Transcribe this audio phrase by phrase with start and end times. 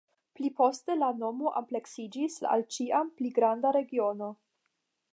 [0.37, 4.35] Pli poste la nomo ampleksiĝis al ĉiam pli granda regiono.